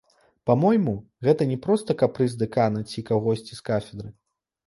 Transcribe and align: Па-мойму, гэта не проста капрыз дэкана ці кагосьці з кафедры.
Па-мойму, 0.49 0.93
гэта 1.27 1.47
не 1.51 1.57
проста 1.65 1.97
капрыз 2.01 2.31
дэкана 2.43 2.81
ці 2.93 3.05
кагосьці 3.13 3.53
з 3.61 3.67
кафедры. 3.71 4.09